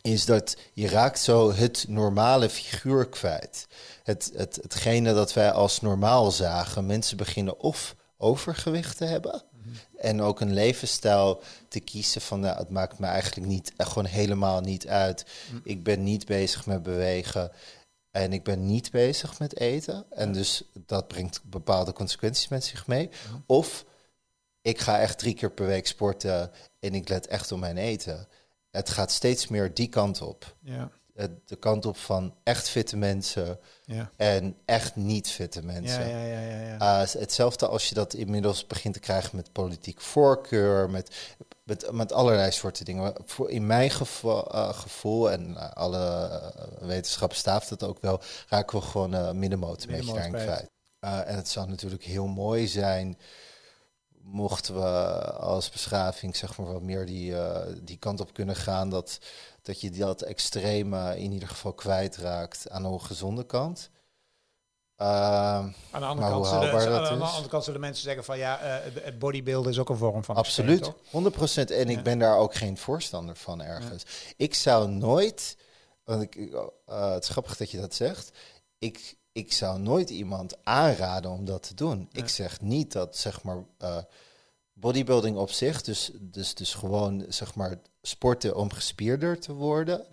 [0.00, 3.66] is dat je raakt zo het normale figuur kwijt.
[4.02, 6.86] Het, het, hetgene dat wij als normaal zagen.
[6.86, 9.42] Mensen beginnen of overgewicht te hebben
[9.96, 14.04] en ook een levensstijl te kiezen van, nou, het maakt me eigenlijk niet, eh, gewoon
[14.04, 15.26] helemaal niet uit.
[15.52, 15.60] Mm.
[15.64, 17.52] Ik ben niet bezig met bewegen
[18.10, 20.04] en ik ben niet bezig met eten.
[20.10, 23.10] En dus dat brengt bepaalde consequenties met zich mee.
[23.46, 23.84] Of
[24.62, 28.28] ik ga echt drie keer per week sporten en ik let echt op mijn eten.
[28.70, 30.56] Het gaat steeds meer die kant op.
[30.60, 30.90] Ja
[31.44, 34.10] de kant op van echt fitte mensen ja.
[34.16, 36.08] en echt niet fitte mensen.
[36.08, 40.00] Ja, ja, ja, ja, uh, hetzelfde als je dat inmiddels begint te krijgen met politiek
[40.00, 43.14] voorkeur, met, met, met allerlei soorten dingen.
[43.24, 46.40] Voor, in mijn gevo uh, gevoel, en uh, alle
[46.80, 50.70] wetenschappen staaft het ook wel, raken we gewoon middenmoot een beetje daarin kwijt.
[51.00, 53.18] en het zou natuurlijk heel mooi zijn
[54.22, 57.34] mochten we als beschaving zeg maar wat meer die,
[57.82, 59.18] die kant op kunnen gaan dat
[59.62, 63.90] dat je dat extreme in ieder geval kwijtraakt aan de ongezonde kant.
[64.96, 68.84] Uh, aan de andere kant, zullen, aan de andere kant zullen mensen zeggen van ja,
[68.84, 70.92] uh, het bodybuilden is ook een vorm van Absoluut, 100%.
[71.66, 74.04] En ik ben daar ook geen voorstander van ergens.
[74.36, 75.56] Ik zou nooit,
[76.04, 78.30] want ik, uh, het is grappig dat je dat zegt,
[78.78, 82.08] ik, ik zou nooit iemand aanraden om dat te doen.
[82.12, 83.96] Ik zeg niet dat zeg maar uh,
[84.72, 90.06] bodybuilding op zich, dus, dus, dus gewoon zeg maar sporten om gespierder te worden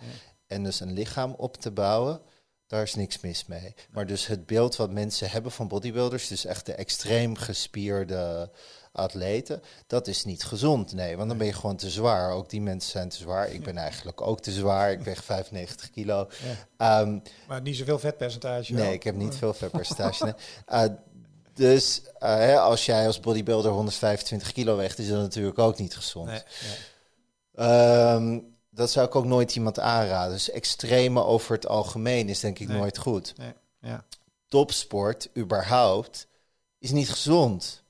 [0.47, 2.21] en dus een lichaam op te bouwen,
[2.67, 3.73] daar is niks mis mee.
[3.91, 8.51] Maar dus het beeld wat mensen hebben van bodybuilders, dus echt de extreem gespierde
[8.91, 10.93] atleten, dat is niet gezond.
[10.93, 12.32] Nee, want dan ben je gewoon te zwaar.
[12.32, 13.52] Ook die mensen zijn te zwaar.
[13.52, 14.91] Ik ben eigenlijk ook te zwaar.
[14.91, 16.30] Ik weeg 95 kilo.
[16.78, 18.73] Ehm, maar niet zoveel vetpercentage.
[18.73, 20.23] Nee, ik heb niet veel vetpercentage.
[20.23, 20.34] nee.
[20.89, 20.95] Uh,
[21.54, 26.30] dus uh, als jij als bodybuilder 125 kilo weegt, is dat natuurlijk ook niet gezond.
[26.30, 26.41] Nee,
[27.56, 30.34] ehm, dat zou ik ook nooit iemand aanraden.
[30.34, 33.34] Dus extreme over het algemeen is denk ik nooit goed.
[33.38, 34.06] Nee, ja.
[34.47, 36.28] Topsport, überhaupt,
[36.80, 37.84] is niet gezond.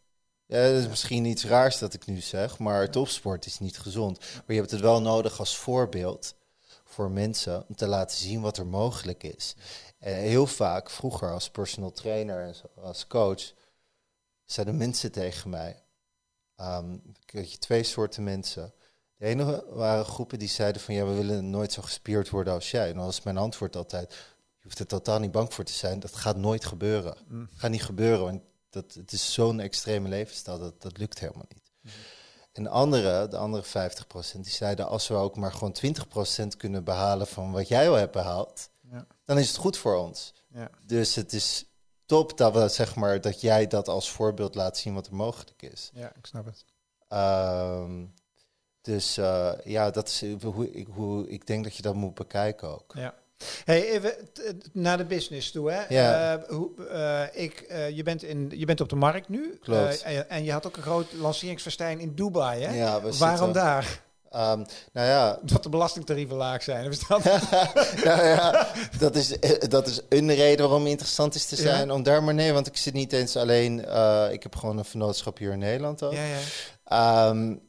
[0.49, 4.19] Ja, dat is misschien iets raars dat ik nu zeg, maar topsport is niet gezond.
[4.19, 6.35] Maar je hebt het wel nodig als voorbeeld
[6.83, 9.55] voor mensen om te laten zien wat er mogelijk is.
[9.99, 13.53] En heel vaak, vroeger als personal trainer en als coach,
[14.45, 15.83] zeiden mensen tegen mij.
[16.57, 18.73] Um, je twee soorten mensen.
[19.17, 22.71] De ene waren groepen die zeiden van ja, we willen nooit zo gespierd worden als
[22.71, 22.89] jij.
[22.89, 24.11] En dan was mijn antwoord altijd,
[24.57, 25.99] je hoeft er totaal niet bang voor te zijn.
[25.99, 27.17] Dat gaat nooit gebeuren.
[27.27, 27.49] Mm.
[27.55, 31.71] Gaat niet gebeuren, want dat, het is zo'n extreme levensstijl, dat, dat lukt helemaal niet.
[31.81, 31.91] Mm.
[32.51, 35.75] En andere, de andere 50%, die zeiden als we ook maar gewoon
[36.43, 39.07] 20% kunnen behalen van wat jij al hebt behaald, ja.
[39.25, 40.33] dan is het goed voor ons.
[40.47, 40.69] Ja.
[40.85, 41.65] Dus het is
[42.05, 45.61] top dat, we, zeg maar, dat jij dat als voorbeeld laat zien wat er mogelijk
[45.61, 45.89] is.
[45.93, 46.65] Ja, ik snap het.
[47.07, 48.05] Ehm,
[48.81, 52.67] dus uh, ja, dat is hoe ik, hoe ik denk dat je dat moet bekijken
[52.67, 52.93] ook.
[52.95, 53.13] Ja.
[53.65, 54.13] Hey, even
[54.73, 55.71] naar de business toe.
[55.71, 55.81] Hè?
[55.89, 56.37] Ja.
[56.37, 59.57] Uh, hoe, uh, ik, uh, je, bent in, je bent op de markt nu.
[59.61, 60.01] Klopt.
[60.01, 62.63] En, en, je had ook een groot lanceringsfestijn in Dubai.
[62.63, 62.75] Hè?
[62.75, 64.01] Ja, Waarom daar?
[64.35, 65.39] Um, nou ja.
[65.41, 66.93] Dat de belastingtarieven laag zijn.
[67.07, 67.23] Dat?
[68.03, 68.67] nou ja,
[68.99, 69.37] dat is,
[69.69, 71.87] dat is een reden waarom het interessant is te zijn.
[71.87, 71.93] Ja.
[71.93, 73.79] Om daar maar nee, want ik zit niet eens alleen.
[74.31, 76.13] ik heb gewoon een vernootschap hier in Nederland ook.
[76.13, 77.29] Ja, ja.
[77.29, 77.68] Um,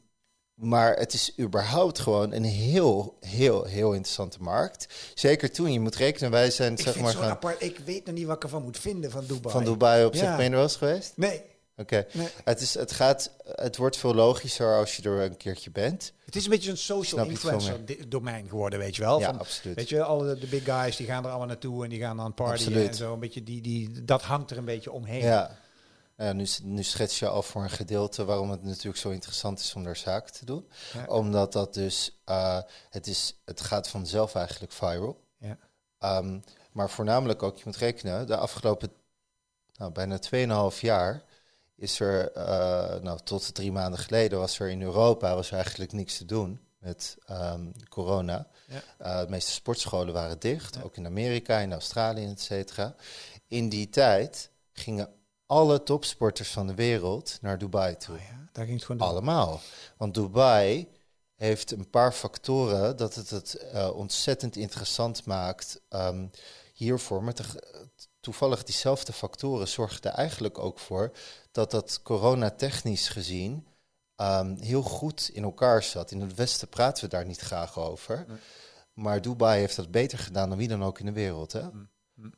[0.61, 4.87] maar het is überhaupt gewoon een heel, heel, heel interessante markt.
[5.13, 7.13] Zeker toen je moet rekenen, wij zijn ik zeg maar.
[7.13, 7.29] Gaan...
[7.29, 7.63] Apart.
[7.63, 9.53] Ik weet nog niet wat ik ervan moet vinden van Dubai.
[9.53, 11.13] Van Dubai op zich ben je er wel eens geweest?
[11.15, 11.41] Nee.
[11.77, 12.05] Oké.
[12.13, 12.27] Nee.
[12.43, 16.13] Het, is, het, gaat, het wordt veel logischer als je er een keertje bent.
[16.25, 19.19] Het is een beetje een social influencer domein geworden, weet je wel.
[19.19, 19.75] Ja, absoluut.
[19.75, 22.33] Weet je, alle de big guys die gaan er allemaal naartoe en die gaan aan
[22.33, 23.13] party en zo.
[23.13, 25.21] Een beetje die, die, dat hangt er een beetje omheen.
[25.21, 25.57] Ja.
[26.21, 29.75] Ja, nu, nu schets je al voor een gedeelte waarom het natuurlijk zo interessant is
[29.75, 30.69] om daar zaken te doen.
[31.07, 35.23] Omdat dat dus, uh, het, is, het gaat vanzelf eigenlijk viral.
[35.37, 35.57] Ja.
[36.17, 38.91] Um, maar voornamelijk ook, je moet rekenen, de afgelopen
[39.73, 40.19] nou, bijna
[40.73, 41.23] 2,5 jaar
[41.75, 45.91] is er, uh, nou tot drie maanden geleden was er in Europa was er eigenlijk
[45.91, 48.47] niks te doen met um, corona.
[48.67, 48.81] Ja.
[49.01, 50.81] Uh, de meeste sportscholen waren dicht, ja.
[50.81, 52.95] ook in Amerika, in Australië, et cetera.
[53.47, 55.20] In die tijd gingen
[55.51, 58.15] alle topsporters van de wereld naar Dubai toe.
[58.15, 59.61] Oh ja, daar ging het gewoon Allemaal.
[59.97, 60.87] Want Dubai
[61.35, 66.31] heeft een paar factoren dat het het uh, ontzettend interessant maakt um,
[66.73, 67.23] hiervoor.
[67.23, 67.33] Maar
[68.19, 71.11] toevallig diezelfde factoren zorgden eigenlijk ook voor
[71.51, 73.67] dat dat coronatechnisch gezien
[74.15, 76.11] um, heel goed in elkaar zat.
[76.11, 78.25] In het Westen praten we daar niet graag over.
[78.27, 78.37] Nee.
[78.93, 81.51] Maar Dubai heeft dat beter gedaan dan wie dan ook in de wereld.
[81.51, 81.63] Hè?
[81.63, 81.89] Mm.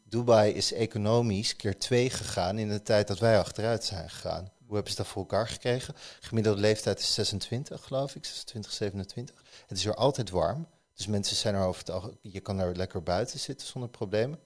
[0.04, 4.52] Dubai is economisch keer twee gegaan in de tijd dat wij achteruit zijn gegaan.
[4.66, 5.96] Hoe hebben ze dat voor elkaar gekregen?
[6.20, 9.44] Gemiddelde leeftijd is 26, geloof ik, 26, 27.
[9.68, 10.68] Het is er altijd warm.
[10.94, 14.40] Dus mensen zijn er over het algemeen, je kan er lekker buiten zitten zonder problemen.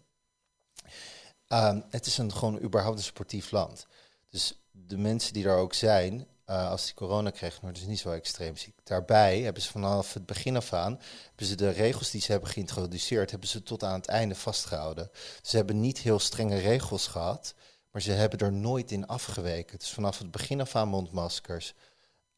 [1.47, 3.87] Um, het is een gewoon überhaupt een sportief land.
[4.29, 7.99] Dus de mensen die daar ook zijn, uh, als die corona kregen, worden ze niet
[7.99, 8.75] zo extreem ziek.
[8.83, 12.49] Daarbij hebben ze vanaf het begin af aan, hebben ze de regels die ze hebben
[12.49, 15.11] geïntroduceerd, hebben ze tot aan het einde vastgehouden.
[15.41, 17.53] Ze hebben niet heel strenge regels gehad,
[17.91, 19.79] maar ze hebben er nooit in afgeweken.
[19.79, 21.73] Dus vanaf het begin af aan mondmaskers,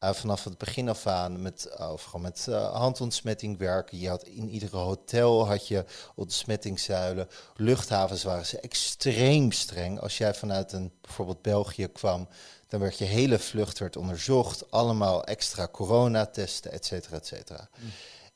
[0.04, 4.00] uh, vanaf het begin af aan met, uh, met handontsmetting werken.
[4.00, 7.28] Je had in iedere hotel had je ontsmettingszuilen.
[7.56, 10.00] Luchthavens waren ze extreem streng.
[10.00, 12.28] Als jij vanuit een bijvoorbeeld België kwam,
[12.70, 17.70] dan werd je hele vlucht werd onderzocht, allemaal extra coronatesten, et cetera, et cetera.
[17.80, 17.90] Mm.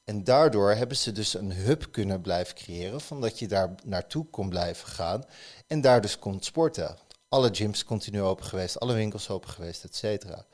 [0.03, 4.25] En daardoor hebben ze dus een hub kunnen blijven creëren, van dat je daar naartoe
[4.25, 5.23] kon blijven gaan
[5.67, 6.97] en daar dus kon sporten.
[7.29, 10.45] Alle gyms continu open geweest, alle winkels open geweest, et cetera.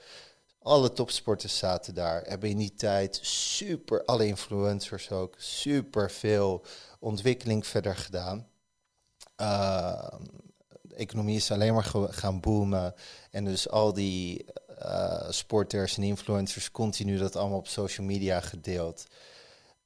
[0.62, 6.66] Alle topsporters zaten daar, hebben in die tijd super, alle influencers ook, super veel
[7.00, 8.48] ontwikkeling verder gedaan.
[9.42, 10.14] Uh,
[11.00, 12.94] economie is alleen maar gaan boomen.
[13.32, 14.46] En dus al die
[14.82, 19.06] uh, sporters en influencers continu dat allemaal op social media gedeeld.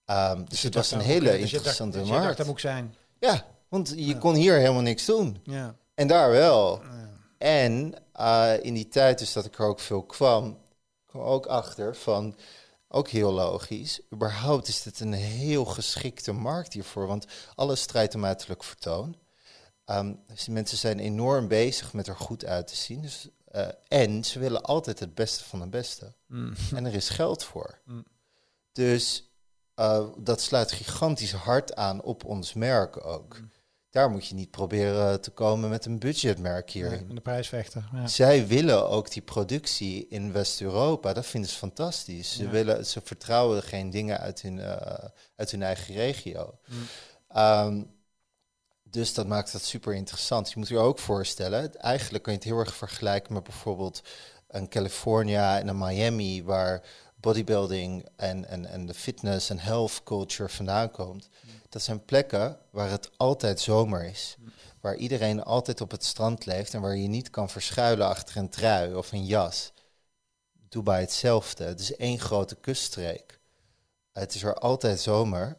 [0.06, 2.38] Um, dus, het was een hele ook, interessante dus markt.
[2.38, 2.96] dat moet zijn.
[3.20, 5.40] Ja, want je kon hier helemaal niks doen.
[5.44, 5.76] Ja.
[5.96, 6.82] En daar wel.
[6.82, 7.10] Ja.
[7.38, 10.58] En uh, in die tijd dus dat ik er ook veel kwam,
[11.06, 12.36] kwam ook achter van,
[12.88, 17.08] ook heel logisch, überhaupt is dit een heel geschikte markt hiervoor.
[17.08, 19.16] Want alles strijdt om uiterlijk vertoon.
[19.86, 23.02] Um, dus mensen zijn enorm bezig met er goed uit te zien.
[23.02, 26.14] Dus, uh, en ze willen altijd het beste van de beste.
[26.28, 26.54] Mm.
[26.76, 27.80] En er is geld voor.
[27.86, 28.06] Mm.
[28.72, 29.32] Dus
[29.80, 33.40] uh, dat sluit gigantisch hard aan op ons merk ook.
[33.40, 33.52] Mm.
[33.90, 37.06] Daar moet je niet proberen te komen met een budgetmerk hierin.
[37.06, 37.90] Nee, de prijsvechter.
[37.94, 38.08] Ja.
[38.08, 41.14] Zij willen ook die productie in West-Europa.
[41.14, 42.36] Dat vinden ze fantastisch.
[42.36, 44.76] Ze, willen, ze vertrouwen geen dingen uit hun, uh,
[45.36, 46.60] uit hun eigen regio.
[47.36, 47.92] Um,
[48.94, 50.50] dus dat maakt het super interessant.
[50.52, 54.02] Je moet je ook voorstellen, eigenlijk kan je het heel erg vergelijken met bijvoorbeeld
[54.48, 56.82] een California en een Miami, waar
[57.16, 61.30] bodybuilding en, en, en de fitness en health culture vandaan komt.
[61.70, 64.36] Dat zijn plekken waar het altijd zomer is.
[64.82, 68.50] Waar iedereen altijd op het strand leeft en waar je niet kan verschuilen achter een
[68.50, 69.72] trui of een jas.
[70.70, 71.64] Dubai hetzelfde.
[71.64, 73.40] Het is één grote kuststreek.
[74.12, 75.58] Het is er altijd zomer.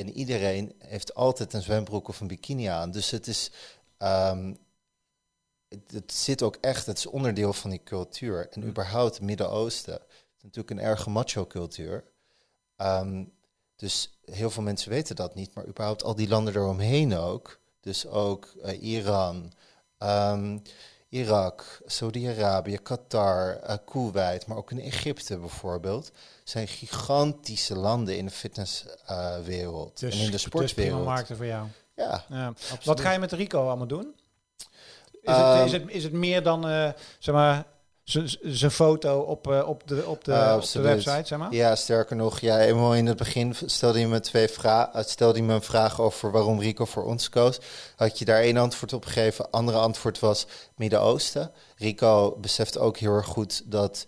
[0.00, 2.90] En iedereen heeft altijd een zwembroek of een bikini aan.
[2.90, 3.50] Dus het is.
[3.98, 4.58] Um,
[5.68, 8.48] het, zit ook echt, het is onderdeel van die cultuur.
[8.50, 9.92] En überhaupt het Midden-Oosten.
[9.92, 12.04] Het is natuurlijk een erge macho-cultuur.
[12.76, 13.24] Ehm,
[13.76, 17.60] dus heel veel mensen weten dat niet, maar überhaupt al die landen eromheen ook.
[17.80, 19.52] Dus ook uh, Iran,
[19.98, 20.62] um,
[21.10, 26.12] Irak, Saudi-Arabië, Qatar, uh, Kuwait, maar ook in Egypte bijvoorbeeld,
[26.44, 30.98] zijn gigantische landen in de fitnesswereld uh, dus, en in de sportwereld.
[30.98, 31.66] Dus markten voor jou.
[31.96, 32.52] Ja, ja.
[32.84, 34.14] Wat ga je met Rico allemaal doen?
[35.22, 37.66] Is, het, is, ehm, het, is het meer dan, uh, zeg maar,
[38.42, 41.54] zijn foto op, uh, op, de, op, de, op de website, zeg maar?
[41.54, 45.44] Ja, sterker nog, ja, eenmaal in het begin stelde je me, twee vragen, stelde je
[45.44, 47.58] me een vraag over waarom Rico voor ons koos.
[47.96, 49.50] Had je daar één antwoord op gegeven.
[49.50, 50.46] Andere antwoord was
[50.76, 51.50] Midden-Oosten.
[51.76, 54.06] Rico beseft ook heel erg goed dat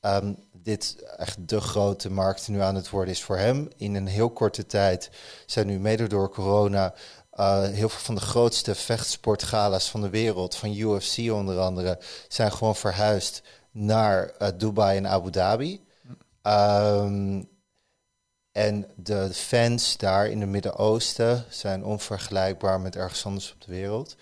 [0.00, 3.68] um, dit echt de grote markt nu aan het worden is voor hem.
[3.76, 5.10] In een heel korte tijd
[5.46, 6.94] zijn nu mede door corona
[7.36, 12.52] uh, heel veel van de grootste vechtsportgala's van de wereld, van UFC onder andere, zijn
[12.52, 15.84] gewoon verhuisd naar uh, Dubai en Abu Dhabi.
[16.42, 17.52] Um,
[18.52, 24.16] en de fans daar in het Midden-Oosten zijn onvergelijkbaar met ergens anders op de wereld.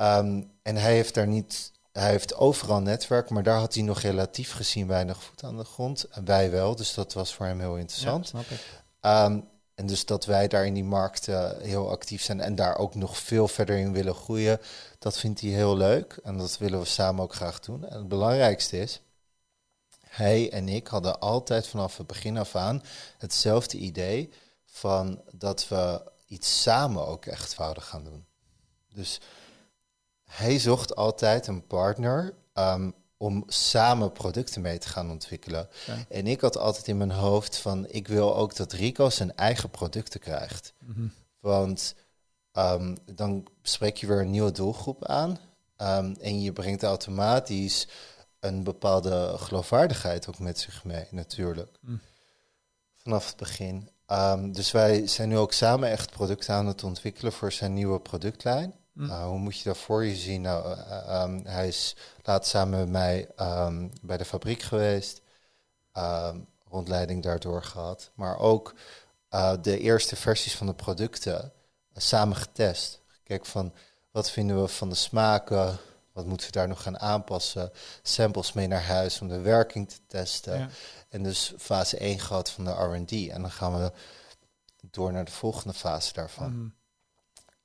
[0.00, 4.00] Um, en hij heeft daar niet, hij heeft overal netwerk, maar daar had hij nog
[4.00, 6.04] relatief gezien weinig voet aan de grond.
[6.04, 8.24] En wij wel, dus dat was voor hem heel interessant.
[8.24, 8.60] Ja, snap ik.
[9.00, 11.26] Um, en dus dat wij daar in die markt
[11.60, 14.60] heel actief zijn en daar ook nog veel verder in willen groeien,
[14.98, 16.18] dat vindt hij heel leuk.
[16.22, 17.84] En dat willen we samen ook graag doen.
[17.84, 19.00] En het belangrijkste is,
[20.06, 22.82] hij en ik hadden altijd vanaf het begin af aan
[23.18, 24.32] hetzelfde idee
[24.64, 28.26] van dat we iets samen ook echt wouden gaan doen.
[28.94, 29.20] Dus
[30.24, 35.68] hij zocht altijd een partner um, om samen producten mee te gaan ontwikkelen.
[36.08, 39.70] En ik had altijd in mijn hoofd van, ik wil ook dat Rico zijn eigen
[39.70, 40.72] producten krijgt.
[40.78, 41.06] Mhm.
[41.40, 41.94] Want
[42.52, 45.38] um, dan spreek je weer een nieuwe doelgroep aan.
[45.76, 47.88] Um, en je brengt automatisch
[48.40, 51.78] een bepaalde geloofwaardigheid ook met zich mee, natuurlijk.
[51.80, 51.96] Mhm.
[52.94, 53.90] Vanaf het begin.
[54.06, 58.00] Um, dus wij zijn nu ook samen echt producten aan het ontwikkelen voor zijn nieuwe
[58.00, 58.74] productlijn.
[58.96, 59.04] Hm.
[59.04, 60.40] Uh, hoe moet je dat voor je zien?
[60.40, 65.22] Nou, uh, um, hij is laat samen met mij um, bij de fabriek geweest,
[65.98, 68.74] um, rondleiding daardoor gehad, maar ook
[69.30, 71.52] uh, de eerste versies van de producten
[71.94, 73.00] samen getest.
[73.22, 73.72] Kijk van
[74.10, 75.78] wat vinden we van de smaken,
[76.12, 77.70] wat moeten we daar nog gaan aanpassen,
[78.02, 80.58] samples mee naar huis om de werking te testen.
[80.58, 80.68] Ja.
[81.08, 83.92] En dus fase 1 gehad van de R&D en dan gaan we
[84.90, 86.52] door naar de volgende fase daarvan.
[86.52, 86.74] Mm.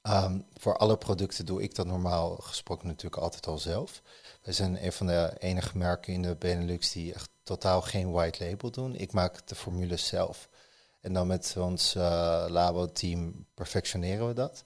[0.09, 4.01] Um, voor alle producten doe ik dat normaal gesproken natuurlijk altijd al zelf.
[4.41, 8.45] We zijn een van de enige merken in de Benelux die echt totaal geen white
[8.45, 8.95] label doen.
[8.95, 10.49] Ik maak de formules zelf.
[11.01, 14.63] En dan met ons uh, labo-team perfectioneren we dat.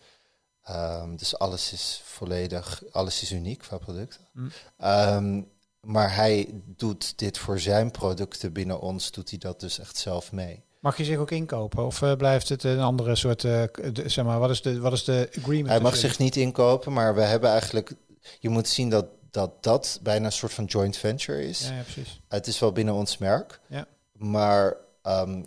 [0.70, 4.22] Um, dus alles is volledig, alles is uniek qua producten.
[4.34, 4.52] Mm.
[4.84, 9.98] Um, maar hij doet dit voor zijn producten binnen ons, doet hij dat dus echt
[9.98, 10.65] zelf mee.
[10.86, 13.64] Mag je zich ook inkopen of uh, blijft het een andere soort, uh,
[14.06, 15.70] zeg maar, wat is de, wat is de agreement?
[15.70, 17.94] Hij mag zich niet inkopen, maar we hebben eigenlijk,
[18.40, 21.68] je moet zien dat dat, dat bijna een soort van joint venture is.
[21.68, 22.22] Ja, ja precies.
[22.28, 23.88] Het is wel binnen ons merk, ja.
[24.12, 25.46] maar um,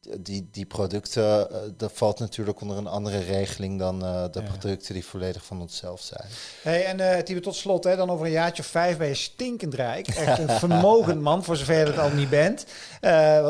[0.00, 4.94] die, die producten, uh, dat valt natuurlijk onder een andere regeling dan uh, de producten
[4.94, 6.28] die volledig van onszelf zijn.
[6.62, 9.14] Hey, en uh, Tibet, tot slot, hè, dan over een jaartje of vijf ben je
[9.14, 10.08] stinkend rijk.
[10.08, 12.66] Echt een vermogend man, voor zover je het al niet bent.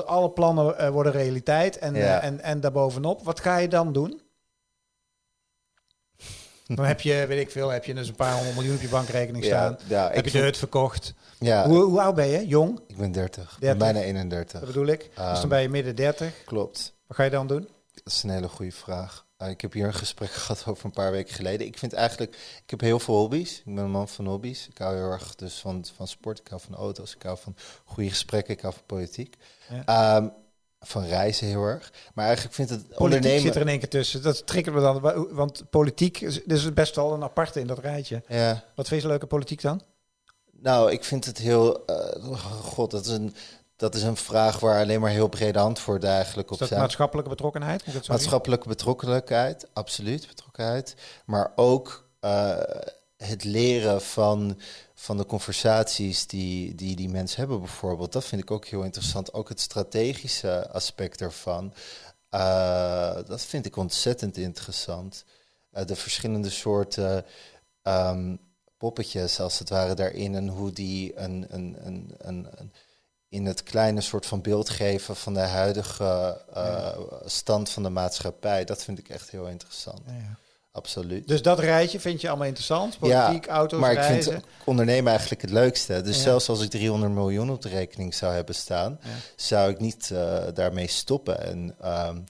[0.07, 2.21] alle plannen worden realiteit en, ja.
[2.21, 3.25] en, en daarbovenop.
[3.25, 4.21] Wat ga je dan doen?
[6.77, 8.89] Dan heb je, weet ik veel, heb je dus een paar honderd miljoen op je
[8.89, 9.79] bankrekening staan.
[9.87, 11.15] Ja, heb je de hut verkocht.
[11.39, 11.67] Ja.
[11.67, 12.47] Hoe, hoe, oud ben je?
[12.47, 12.81] Jong?
[12.87, 13.59] Ik ben 30.
[13.59, 14.59] Bijna 31.
[14.61, 15.01] Dat bedoel ik.
[15.01, 16.45] dus dan ehm, ben je midden 30.
[16.45, 16.95] Klopt.
[17.07, 17.69] Wat ga je dan doen?
[17.95, 19.27] Dat is een hele goede vraag.
[19.43, 21.67] Uh, ik heb hier een gesprek gehad over een paar weken geleden.
[21.67, 23.59] Ik vind eigenlijk, ik heb heel veel hobby's.
[23.59, 24.69] Ik ben een man van hobby's.
[24.69, 26.39] Ik hou heel erg dus van, van sport.
[26.39, 27.15] Ik hou van auto's.
[27.15, 28.55] Ik hou van goede gesprekken.
[28.55, 29.37] Ik hou van politiek.
[29.87, 30.17] Ja.
[30.17, 30.33] Um,
[30.81, 31.93] van reizen heel erg.
[32.15, 33.41] Maar eigenlijk vindt het politiek ondernemen...
[33.41, 34.23] zit er in één keer tussen.
[34.23, 35.01] Dat triggert me dan.
[35.31, 38.23] Want politiek is best wel een aparte in dat rijtje.
[38.29, 38.65] Ja.
[38.75, 39.83] Wat vind je leuke politiek dan?
[40.51, 41.83] Nou, ik vind het heel...
[41.87, 43.35] Uh, God, dat is, een,
[43.77, 46.81] dat is een vraag waar alleen maar heel brede antwoorden eigenlijk op zijn.
[46.81, 48.09] maatschappelijke betrokkenheid?
[48.09, 50.95] maatschappelijke betrokkenheid, absoluut betrokkenheid.
[51.25, 52.57] Maar ook uh,
[53.17, 54.61] het leren van
[55.01, 58.13] van de conversaties die, die die mensen hebben bijvoorbeeld.
[58.13, 59.33] Dat vind ik ook heel interessant.
[59.33, 61.75] Ook het strategische aspect ervan.
[62.31, 65.25] Uh, dat vind ik ontzettend interessant.
[65.73, 67.25] Uh, de verschillende soorten
[67.83, 68.41] um,
[68.77, 70.35] poppetjes, als het ware, daarin.
[70.35, 72.73] En hoe die een, een, een, een, een
[73.29, 78.65] in het kleine soort van beeld geven van de huidige uh, stand van de maatschappij.
[78.65, 80.01] Dat vind ik echt heel interessant.
[80.07, 80.39] Ja,
[80.81, 81.29] Absoluut.
[81.29, 82.99] Dus dat rijtje vind je allemaal interessant?
[82.99, 86.01] Politiek, ja, auto's, maar ik vind ondernemen eigenlijk het leukste.
[86.01, 89.01] Dus zelfs als ik 300 miljoen op de rekening zou hebben staan,
[89.37, 92.25] zou ik niet uh, daarmee stoppen en um,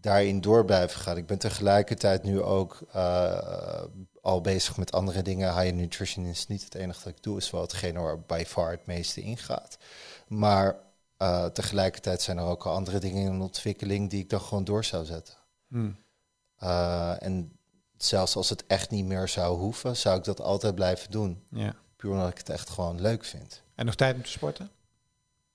[0.00, 1.16] daarin door blijven gaan.
[1.16, 3.82] Ik ben tegelijkertijd nu ook uh,
[4.20, 5.60] al bezig met andere dingen.
[5.60, 8.70] High nutrition is niet het enige dat ik doe, is wel hetgene waar by far
[8.70, 9.78] het meeste ingaat.
[10.28, 10.76] Maar
[11.18, 14.84] uh, tegelijkertijd zijn er ook al andere dingen in ontwikkeling die ik dan gewoon door
[14.84, 15.34] zou zetten.
[15.68, 15.96] Hmm.
[16.62, 17.57] Uh, en
[18.04, 21.44] zelfs als het echt niet meer zou hoeven, zou ik dat altijd blijven doen.
[21.50, 21.74] Ja.
[21.96, 23.62] Puur omdat ik het echt gewoon leuk vind.
[23.74, 24.70] En nog tijd om te sporten?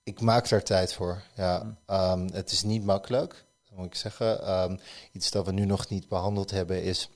[0.02, 1.60] Ik maak daar tijd voor, ja.
[1.60, 2.22] Hmm.
[2.22, 4.50] Um, het is niet makkelijk, moet ik zeggen.
[4.62, 4.78] Um,
[5.12, 7.10] iets dat we nu nog niet behandeld hebben is...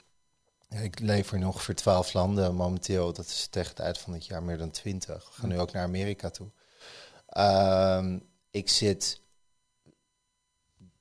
[0.68, 3.12] Ik leef in ongeveer twaalf landen momenteel.
[3.12, 5.24] Dat is tegen het eind van het jaar meer dan twintig.
[5.24, 5.48] We gaan hmm.
[5.48, 6.50] nu ook naar Amerika toe.
[7.38, 9.20] Um, ik zit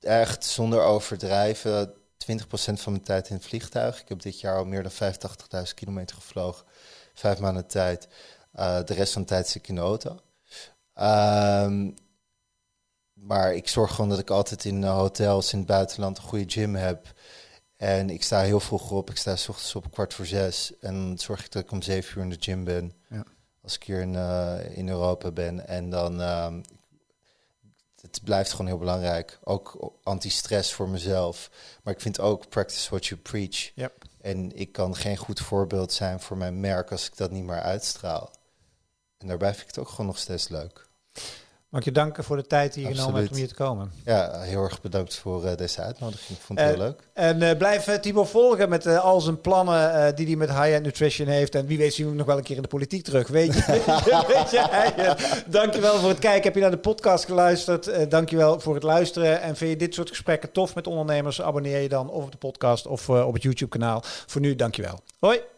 [0.00, 1.94] echt zonder overdrijven
[2.32, 4.00] 20% van mijn tijd in het vliegtuig.
[4.00, 4.92] Ik heb dit jaar al meer dan
[5.66, 6.66] 85.000 kilometer gevlogen.
[7.14, 8.08] Vijf maanden tijd.
[8.54, 10.20] Uh, de rest van de tijd zit ik in de auto.
[11.64, 11.94] Um,
[13.12, 16.74] maar ik zorg gewoon dat ik altijd in hotels in het buitenland een goede gym
[16.74, 17.12] heb.
[17.76, 19.10] En ik sta heel vroeg op.
[19.10, 20.72] Ik sta s ochtends op kwart voor zes.
[20.80, 22.92] En zorg ik dat ik om zeven uur in de gym ben.
[23.08, 23.24] Ja
[23.68, 25.66] als ik hier in, uh, in Europa ben.
[25.66, 26.54] En dan, uh,
[28.10, 29.38] het blijft gewoon heel belangrijk.
[29.44, 31.50] Ook anti-stress voor mezelf.
[31.82, 33.70] Maar ik vind ook practice what you preach.
[33.74, 34.04] Yep.
[34.20, 37.60] En ik kan geen goed voorbeeld zijn voor mijn merk als ik dat niet meer
[37.60, 38.30] uitstraal.
[39.18, 40.86] En daarbij vind ik het ook gewoon nog steeds leuk.
[41.68, 43.92] Mag ik je danken voor de tijd die je genomen hebt om hier te komen.
[44.04, 46.38] Ja, heel erg bedankt voor uh, deze uitnodiging.
[46.38, 47.00] Ik vond het heel leuk.
[47.12, 51.54] En uh, blijf Timo volgen met al zijn plannen die hij met High-End Nutrition heeft.
[51.54, 53.28] En wie weet zien we hem nog wel een keer in de politiek terug.
[53.28, 53.64] Weet je,
[54.34, 56.42] weet je Dankjewel voor het kijken.
[56.42, 58.10] Heb je naar de podcast geluisterd?
[58.10, 59.40] dankjewel voor het luisteren.
[59.40, 61.42] En vind je dit soort gesprekken tof met ondernemers?
[61.42, 64.02] Abonneer je dan of op de podcast of op het YouTube kanaal.
[64.04, 65.00] Voor nu, dankjewel.
[65.18, 65.57] Hoi!